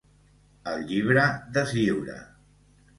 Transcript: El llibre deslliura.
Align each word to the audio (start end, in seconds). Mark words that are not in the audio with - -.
El 0.71 0.81
llibre 0.93 1.27
deslliura. 1.59 2.21